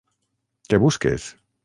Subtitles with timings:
[0.71, 1.29] Què busques?